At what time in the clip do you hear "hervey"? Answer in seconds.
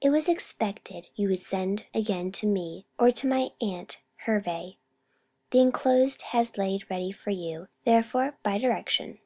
4.24-4.78